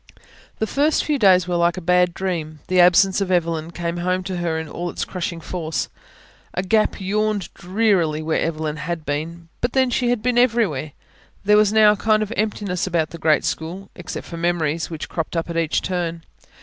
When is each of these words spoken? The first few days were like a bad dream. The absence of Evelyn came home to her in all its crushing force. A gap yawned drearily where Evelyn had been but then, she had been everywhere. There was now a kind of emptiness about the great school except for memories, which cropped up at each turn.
The 0.57 0.65
first 0.65 1.05
few 1.05 1.19
days 1.19 1.47
were 1.47 1.57
like 1.57 1.77
a 1.77 1.79
bad 1.79 2.15
dream. 2.15 2.61
The 2.69 2.79
absence 2.79 3.21
of 3.21 3.29
Evelyn 3.29 3.69
came 3.69 3.97
home 3.97 4.23
to 4.23 4.37
her 4.37 4.57
in 4.57 4.67
all 4.67 4.89
its 4.89 5.05
crushing 5.05 5.39
force. 5.39 5.89
A 6.55 6.63
gap 6.63 6.99
yawned 6.99 7.53
drearily 7.53 8.23
where 8.23 8.39
Evelyn 8.41 8.77
had 8.77 9.05
been 9.05 9.49
but 9.61 9.73
then, 9.73 9.91
she 9.91 10.09
had 10.09 10.23
been 10.23 10.39
everywhere. 10.39 10.93
There 11.45 11.55
was 11.55 11.71
now 11.71 11.91
a 11.91 11.95
kind 11.97 12.23
of 12.23 12.33
emptiness 12.35 12.87
about 12.87 13.11
the 13.11 13.19
great 13.19 13.45
school 13.45 13.91
except 13.95 14.25
for 14.25 14.37
memories, 14.37 14.89
which 14.89 15.07
cropped 15.07 15.37
up 15.37 15.51
at 15.51 15.55
each 15.57 15.83
turn. 15.83 16.23